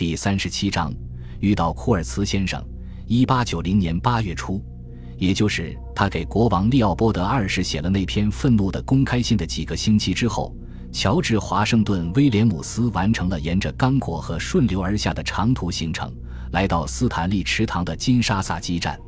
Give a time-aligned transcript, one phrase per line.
[0.00, 0.90] 第三十七章
[1.40, 2.58] 遇到库尔茨先生。
[3.06, 4.58] 一八九零年八月初，
[5.18, 10.56] 也就是他给国王利奥波德二世写了那篇愤怒的公开信的几个星期之后，
[10.90, 16.10] 乔治华盛顿威廉姆斯完成了沿着刚果河顺流而下的长途行程，
[16.52, 18.98] 来到斯坦利池塘的金沙萨基站。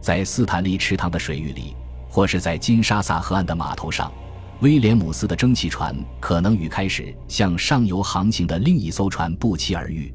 [0.00, 1.76] 在斯坦利池塘的水域里，
[2.08, 4.10] 或是在金沙萨河岸的码头上。
[4.60, 10.10] 威廉姆斯的蒸汽船可能与开始向上游航行的另一艘船不期而遇。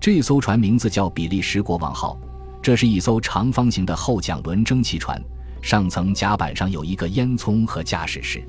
[0.00, 2.18] 这艘船名字叫“比利时国王号”，
[2.62, 5.20] 这是一艘长方形的后桨轮蒸汽船，
[5.60, 8.42] 上层甲板上有一个烟囱和驾驶室。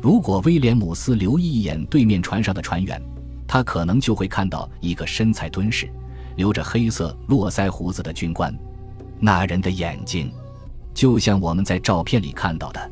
[0.00, 3.00] 如果威廉姆斯留意一眼对面船上的船员，
[3.46, 5.88] 他可能就会看到一个身材敦实、
[6.36, 8.54] 留着黑色络腮胡子的军官。
[9.18, 10.32] 那人的眼睛，
[10.94, 12.90] 就像我们在照片里看到的。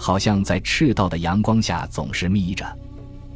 [0.00, 2.64] 好像在赤道的阳光下总是眯着。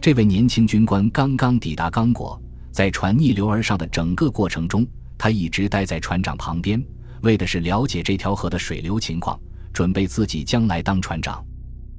[0.00, 2.40] 这位年轻军官刚刚抵达刚果，
[2.72, 4.86] 在船逆流而上的整个过程中，
[5.18, 6.82] 他一直待在船长旁边，
[7.20, 9.38] 为的是了解这条河的水流情况，
[9.72, 11.44] 准备自己将来当船长。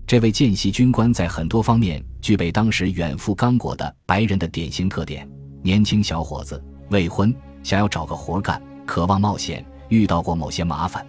[0.08, 5.30] 这位见习军官在很多方面具备当时远赴刚果的白人的典型特点：
[5.62, 11.06] 年轻小伙子，未婚，想要找个活干，渴望冒险，遇到过某些麻烦。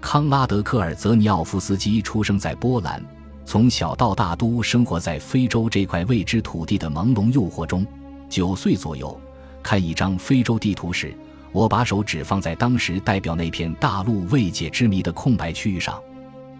[0.00, 3.02] 康拉德·科尔泽尼奥夫斯基出生在波兰，
[3.44, 7.84] 从小到大都生活在非洲这块未知土地的朦胧诱惑中。
[8.28, 9.18] 九岁左右，
[9.62, 11.14] 看一张非洲地图时，
[11.52, 16.00] 我把手指放在当时代表那片大陆未解之谜的空白区域上，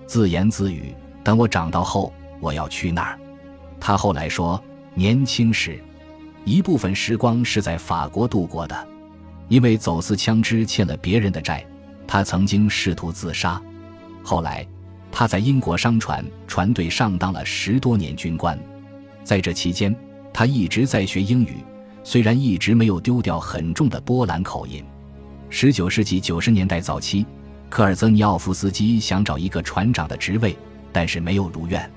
[0.07, 3.19] 自言自语：“等我长大后，我要去那儿。”
[3.79, 4.63] 他后来说，
[4.95, 5.79] 年轻时，
[6.45, 8.89] 一部分时光是在法国度过的，
[9.49, 11.65] 因为走私枪支欠了别人的债。
[12.07, 13.61] 他曾经试图自杀，
[14.23, 14.67] 后来
[15.13, 18.59] 他在英国商船船队上当了十多年军官，
[19.23, 19.95] 在这期间，
[20.39, 21.57] 他一直在学英语，
[22.05, 24.85] 虽然一直没有丢掉很重的波兰口音。
[25.51, 27.27] 十九世纪九十年代早期，
[27.69, 30.57] 科尔泽尼奥夫斯基想找一个船长的职位，
[30.93, 31.91] 但是没有如愿。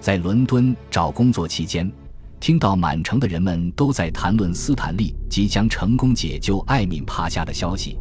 [0.00, 1.92] 在伦敦找工作期间，
[2.40, 7.98] 听到满城的人们都在谈论斯坦利即将成功解救艾敏帕夏的消息。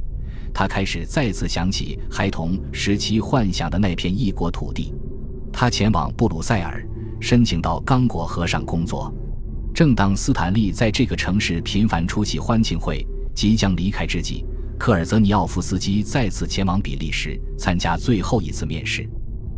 [0.54, 4.94] 他开始再次想起孩童时期幻想的那片异国土地，
[5.52, 6.82] 他前往布鲁塞尔，
[7.20, 9.14] 申请到刚果河上工作。
[9.74, 13.04] 正当斯坦利在这个城市频繁出席欢庆会，
[13.34, 14.46] 即将离开之际，
[14.78, 19.10] 科尔泽尼奥夫斯基再次前往比利时参加最后一次面试。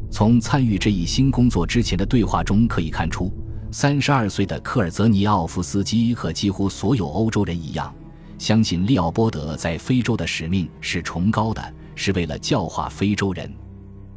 [0.09, 3.29] 从参与这一新工作之前的对话中可以看出，
[3.71, 7.93] 三十二岁的科尔泽尼奥夫斯基和几乎所有欧洲人一样。
[8.37, 13.53] 相信利奥波德在非洲的使命是崇高的，是为了教化非洲人。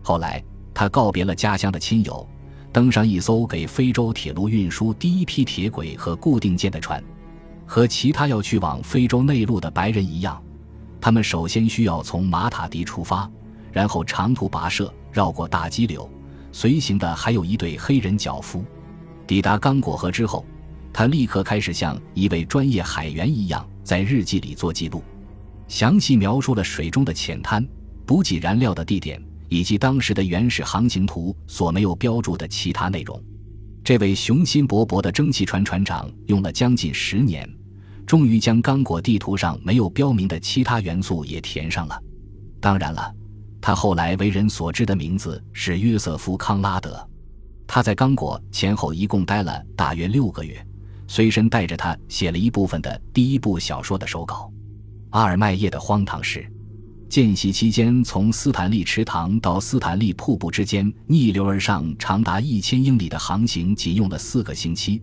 [0.01, 0.41] 后来，
[0.73, 2.25] 他告别了家乡的亲友，
[2.73, 7.03] 登上一艘给非洲铁路运输第一批铁轨和固定件的船。
[7.67, 10.43] 和其他要去往非洲内陆的白人一样，
[11.01, 13.31] 他们首先需要从马塔迪出发，
[13.73, 16.09] 然后长途跋涉，绕过大激流。
[16.51, 18.65] 随行的还有一对黑人脚夫。
[19.27, 20.47] 抵达刚果河之后，
[20.93, 23.69] 他立刻开始像一位专业海员一样。
[23.85, 25.03] 在日记里做记录，
[25.67, 27.67] 详细描述了水中的浅滩、
[28.05, 29.19] 补给燃料的地点
[29.49, 33.23] 以及当时的原始航行图所没有标注的其他内容。
[33.83, 37.49] 这位雄心勃勃的蒸汽船船长用了将近十年，
[38.07, 42.03] 终于将刚果地图上没有标明的其他元素也填上了。
[42.61, 43.15] 当然了，
[43.61, 47.09] 他后来为人所知的名字是约瑟夫·康拉德。
[47.67, 50.65] 他在刚果前后一共待了大约六个月。
[51.11, 54.53] 随身带着他写了一部分的第一部小说的手稿，
[55.09, 56.41] 《阿尔麦叶的荒唐事》。
[57.09, 65.03] 见习期间，从斯坦利池塘到斯坦利瀑布之间逆流而上长达一千英里的航行，仅用了四个星期，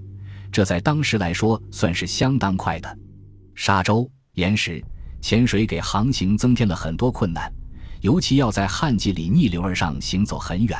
[0.52, 2.98] 这在当时来说算是相当快的。
[3.56, 4.84] 沙洲、岩石、
[5.20, 7.52] 潜水给航行增添了很多困难，
[8.02, 10.78] 尤其要在旱季里逆流而上行走很远。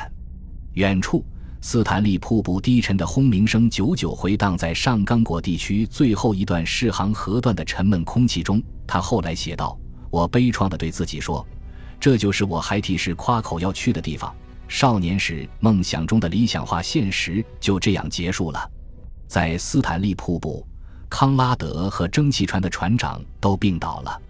[0.74, 1.24] 远处。
[1.62, 8.62] 斯坦利瀑布低沉的轰鸣声久久回荡在上刚果地区最后一段适航河段的沉闷空气中。
[8.86, 9.76] 他后来写道
[10.10, 11.46] ：“我悲怆地对自己说，
[11.98, 14.34] 这就是我孩提时夸口要去的地方。
[14.68, 18.70] 少年时梦想中的理想化现实就这样结束了。”
[19.28, 20.66] 在斯坦利瀑布，
[21.10, 24.20] 康拉德和蒸汽船的船长都病倒了。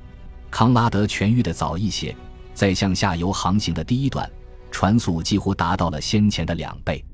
[0.50, 2.16] 康拉德痊愈的早一些，
[2.54, 4.30] 在向下游航行的第一段，
[4.70, 7.04] 船速几乎达到了先前的两倍。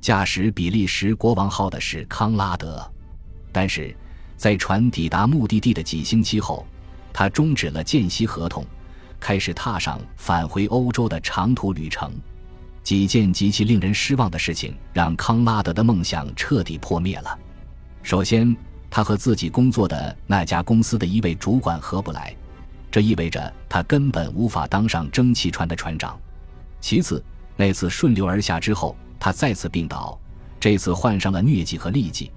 [0.00, 2.84] 驾驶比利时国王号的是康拉德，
[3.50, 3.96] 但是
[4.36, 6.66] 在船抵达目的地的几星期后，
[7.14, 8.66] 他终止了见习合同，
[9.18, 12.12] 开始踏上返回欧洲的长途旅程。
[12.82, 17.38] 几件极其令人失望的事情让康拉德的梦想彻底破灭了。
[18.02, 18.54] 首先，
[18.90, 22.36] 他和自己工作的那家公司的一位主管合不来，
[22.90, 26.18] 这意味着他根本无法当上蒸汽船的船长。
[26.80, 27.24] 其次，
[27.56, 30.18] 那次顺流而下之后，他再次病倒，
[30.60, 32.30] 这次患上了疟疾和痢疾，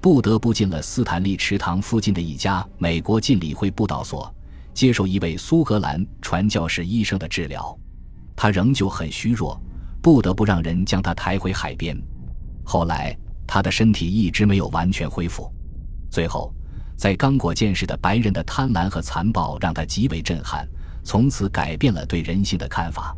[0.00, 4.34] 不得不进了斯坦利池塘附近的一家美国浸理会布道所，
[4.72, 7.78] 接受一位苏格兰传教士医生的治疗。
[8.34, 9.60] 他仍旧很虚弱，
[10.00, 11.94] 不得不让人将他抬回海边。
[12.64, 13.14] 后来，
[13.46, 15.52] 他的身体一直没有完全恢复。
[16.10, 16.50] 最后，
[16.96, 20.66] 在刚果见识的白人的贪婪和残暴让他极为震撼，
[21.04, 23.14] 从此改变了对人性的看法。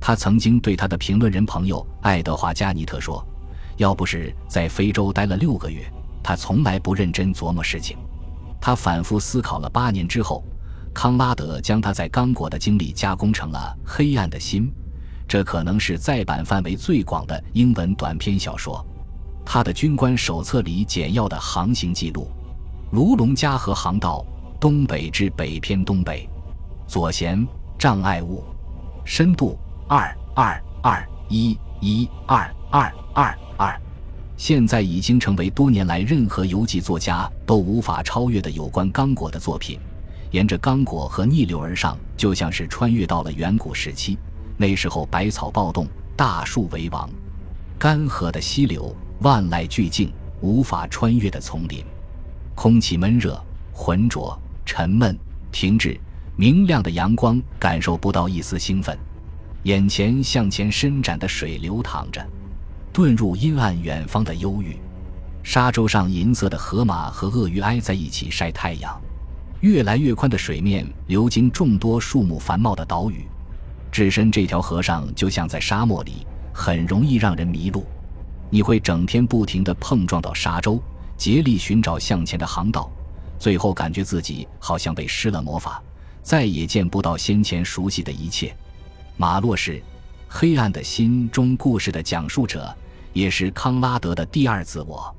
[0.00, 3.22] 他曾经对他的评论人朋友爱德华·加尼特说
[3.76, 5.84] ：“要不是在非洲待了六个月，
[6.24, 7.96] 他从来不认真琢磨事情。”
[8.60, 10.42] 他反复思考了八年之后，
[10.94, 14.62] 康拉德将他在刚果的经历加工成了《黑暗的心》，
[15.28, 18.82] 这可能是再版范围最广的英文短篇小说。
[19.44, 22.30] 他的军官手册里简要的航行记录：
[22.92, 24.24] 卢龙加河航道
[24.58, 26.26] 东北至北偏东北，
[26.86, 27.46] 左舷
[27.78, 28.42] 障碍物，
[29.04, 33.80] 深度二二二一一二二二二，
[34.36, 39.78] 现在已经成为多年来任何游记作家都无法超越的有关刚果的作品。
[40.30, 44.18] 沿着刚果河逆流而上，就像是穿越到了远古时期，
[44.56, 45.86] 那时候百草暴动，
[46.16, 47.08] 大树为王，
[47.78, 48.94] 干涸的溪流。
[49.20, 51.82] 万籁俱静，无法穿越的丛林，
[52.54, 53.40] 空气闷热、
[53.72, 54.36] 浑浊、
[54.66, 55.16] 沉闷、
[55.52, 55.98] 停滞。
[56.36, 58.98] 明亮的阳光感受不到一丝兴奋，
[59.62, 62.26] 眼前向前伸展的水流淌着，
[62.94, 64.76] 遁入阴暗远方的忧郁。
[65.42, 68.96] 沙洲上银色的河马和鳄鱼挨在一起晒太阳，
[69.62, 73.26] 越来越宽的水面流经众多树木繁茂的岛屿，
[73.90, 77.84] 置身这条河上就像在沙漠里，很容易让人迷路。
[78.48, 80.80] 你会整天不停地碰撞到沙洲，
[81.16, 82.88] 竭力寻找向前的航道，
[83.36, 85.82] 最后感觉自己好像被施了魔法，
[86.22, 88.56] 再也见不到先前熟悉的一切。
[89.16, 89.72] 马洛是
[90.28, 92.74] 《黑暗的心》中故事的讲述者，
[93.14, 95.16] 也是康拉德的第二自我。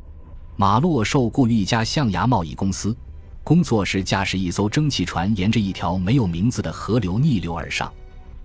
[0.55, 2.95] 马洛受雇于一家象牙贸易公司，
[3.43, 7.91] 工作是驾驶一艘蒸汽船，沿着一条没有名字的河流逆流而上。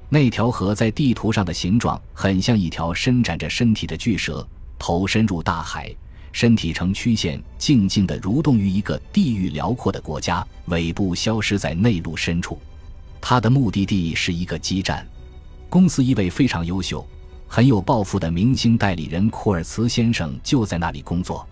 [0.08, 4.46] 那条河在地图上的形状很像一条伸展着身体的巨蛇。
[4.76, 5.94] 头深入大海，
[6.32, 12.58] 身体呈曲线，静静地蠕动于一个地域辽阔的国家，尾部消失在内陆深处。
[13.20, 15.06] 他的目的地是一个基站。
[15.68, 17.06] 公司一位非常优秀、
[17.52, 21.44] 很有抱负的明星代理人库尔茨先生就在那里工作。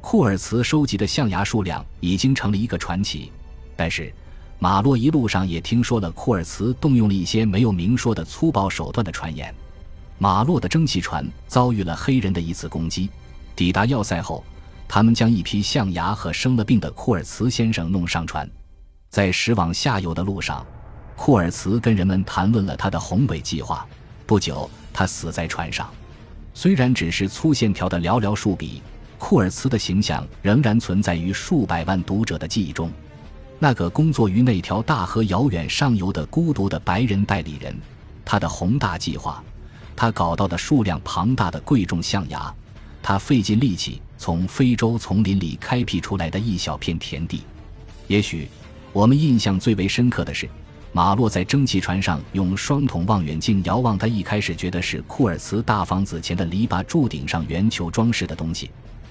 [0.00, 3.30] 库尔茨收集的象牙数量已经成了一个传奇，
[3.76, 4.10] 但是
[4.58, 9.54] 马洛一路上也听说了库尔茨动用了一些没有明说的粗暴手段的传言。
[10.16, 13.10] 马洛的蒸汽船遭遇了黑人的一次攻击。
[13.54, 14.42] 抵达要塞后，
[14.88, 18.50] 他们将一批象牙和生了病的库尔茨先生弄上船。
[19.10, 20.64] 在驶往下游的路上，
[21.14, 23.86] 库尔茨跟人们谈论了他的宏伟计划。
[24.26, 25.86] 不久，他死在船上。
[26.54, 28.80] 虽然只是粗线条的寥寥数笔，
[29.18, 32.90] 库尔茨的形象仍然存在于数百万读者的记忆中。
[33.58, 37.76] 那个工作于那条大河遥远上游的孤独的白人代理人，
[38.24, 39.42] 他的宏大计划。
[39.96, 42.52] 他搞到的数量庞大的贵重象牙，
[43.02, 47.42] 他费尽力气从非洲丛林里开辟出来的一小片田地。
[48.06, 48.48] 也许
[48.92, 50.48] 我们印象最为深刻的是，
[50.96, 58.70] 马洛在蒸汽船上用双筒望远镜遥望他一开始觉得是库尔茨大房子前的篱笆柱顶上圆球装饰的东西，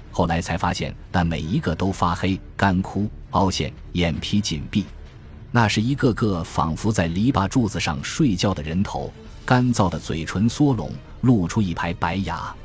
[0.09, 4.85] 后来才发现那每一个都发黑、干枯、凹陷、眼皮紧闭，
[5.51, 9.11] 那是一个个仿佛在篱笆柱子上睡觉的人头。
[9.43, 12.55] 干燥的嘴唇缩拢，露出一排白牙。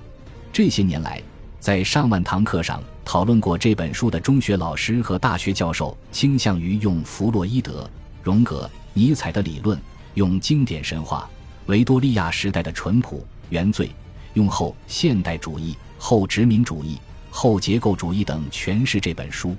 [0.53, 1.21] 这些年来，
[1.59, 7.91] 在上万堂课上讨论过这本书的中学老师和大学教授，倾向于用弗洛伊德、
[8.29, 9.81] 荣格、尼采的理论，
[10.13, 11.27] 用经典神话、
[11.65, 13.91] 维多利亚时代的淳朴、原罪，
[14.35, 16.99] 用后现代主义、后殖民主义、
[17.31, 19.57] 后结构主义等诠释这本书。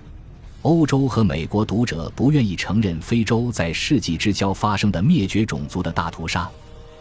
[0.62, 6.48] 欧洲和美国读者不愿意承认非洲在世纪之交发生的灭绝种族的大屠杀。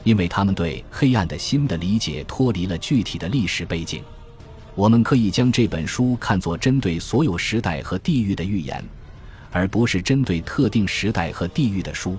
[0.05, 4.03] 因为他们对黑暗的新的理解脱离了具体的历史背景，
[4.75, 8.83] 我们可以将这本书看作针对所有时代和地域的预言，
[9.51, 12.17] 而不是针对特定时代和地域的书。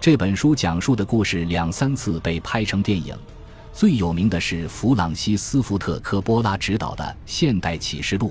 [0.00, 3.16] 这本书讲述的故事两三次被拍成电影，
[3.72, 8.28] 最有名的是弗朗西斯福特科波拉执导的《现代启示录》。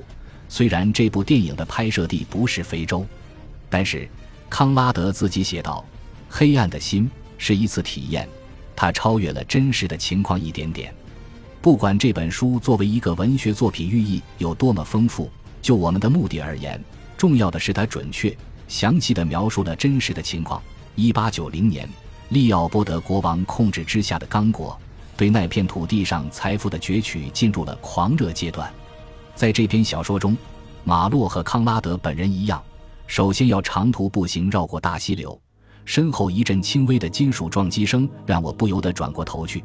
[0.47, 3.05] 虽然这部电影的拍摄地不是非洲，
[3.69, 4.07] 但是
[4.49, 5.83] 康拉德自己写道
[6.29, 8.29] ：“黑暗的心是一次体验。”
[8.77, 10.93] 它超越了真实的情况一点点。
[11.61, 16.79] 不管这本书作为一个文学作品寓意有多么丰富，就我们的目的而言，
[17.17, 18.35] 重要的是，他准确、
[18.67, 20.61] 详细地描述了真实的情况。
[20.95, 21.87] 一八九零年，
[22.29, 24.77] 利奥波德国王控制之下的刚果，
[25.17, 28.71] 对那片土地上财富的攫取进入了狂热阶段。
[29.35, 30.35] 在这篇小说中，
[30.83, 32.61] 马洛和康拉德本人一样，
[33.07, 35.39] 首先要长途步行绕过大溪流，
[35.83, 39.63] 身后一阵轻微的金属撞击声让我不由得转过头去。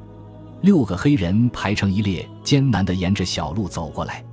[0.62, 4.24] 六个黑人排成一列，艰难地沿着小路走过来，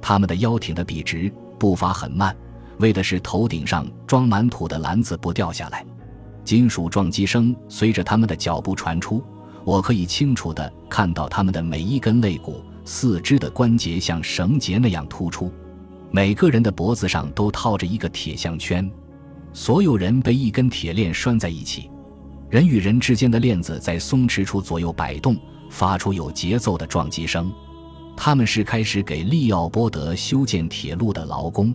[0.00, 2.34] 他们的腰挺得笔直，步伐很慢，
[2.78, 5.84] 为的是头顶上装满土的篮子不掉下来。
[6.44, 9.22] 金属撞击声随着他们的脚步传出，
[9.64, 15.52] 我可以清楚地看到他们的每一根肋骨、四肢的关节像绳结那样突出，
[16.10, 18.90] 每个人的脖子上都套着一个铁项圈，
[19.52, 21.90] 所有人被一根铁链拴在一起，
[22.48, 25.36] 人与人之间的链子在松弛处左右摆动，
[25.68, 27.52] 发出有节奏的撞击声。
[28.16, 31.74] 他们是开始给利奥波德修建铁路的劳工。